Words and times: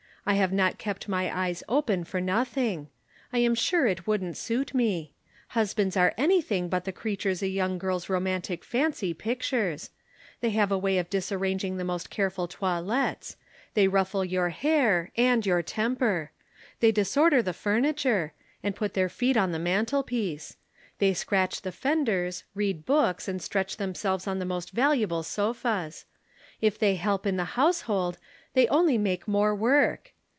I 0.23 0.35
have 0.35 0.53
not 0.53 0.77
kept 0.77 1.09
my 1.09 1.35
eyes 1.35 1.63
open 1.67 2.03
for 2.03 2.21
nothing. 2.21 2.89
I 3.33 3.39
am 3.39 3.55
sure 3.55 3.87
it 3.87 4.05
wouldn't 4.05 4.37
suit 4.37 4.71
me. 4.71 5.13
Husbands 5.49 5.97
are 5.97 6.13
anything 6.15 6.69
but 6.69 6.85
the 6.85 6.91
creatures 6.91 7.41
a 7.41 7.47
young 7.47 7.79
girl's 7.79 8.07
romantic 8.07 8.63
fancy 8.63 9.15
pictures. 9.15 9.89
They 10.39 10.51
have 10.51 10.71
a 10.71 10.77
way 10.77 10.99
of 10.99 11.09
disarranging 11.09 11.77
the 11.77 11.83
most 11.83 12.11
careful 12.11 12.47
toilettes. 12.47 13.35
They 13.73 13.87
ruffle 13.87 14.23
your 14.23 14.49
hair 14.49 15.11
and 15.17 15.43
your 15.43 15.63
temper. 15.63 16.29
They 16.81 16.91
disorder 16.91 17.41
the 17.41 17.51
furniture 17.51 18.33
and 18.61 18.75
put 18.75 18.93
their 18.93 19.09
feet 19.09 19.35
on 19.35 19.51
the 19.51 19.57
mantelpiece. 19.59 20.55
They 20.99 21.15
scratch 21.15 21.63
the 21.63 21.71
fenders, 21.71 22.43
read 22.53 22.85
books 22.85 23.27
and 23.27 23.41
stretch 23.41 23.77
themselves 23.77 24.27
on 24.27 24.37
the 24.37 24.45
most 24.45 24.69
valuable 24.69 25.23
sofas. 25.23 26.05
If 26.61 26.77
they 26.77 26.93
help 26.93 27.25
in 27.25 27.37
the 27.37 27.43
household 27.57 28.19
they 28.53 28.67
only 28.67 28.97
make 28.97 29.27
more 29.29 29.55
work. 29.55 30.11